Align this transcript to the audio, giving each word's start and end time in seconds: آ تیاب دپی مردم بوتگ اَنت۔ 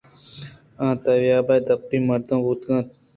آ 0.85 0.87
تیاب 1.03 1.47
دپی 1.65 1.97
مردم 2.07 2.37
بوتگ 2.43 2.69
اَنت۔ 2.73 2.87